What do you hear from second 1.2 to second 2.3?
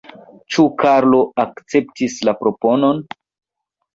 akceptis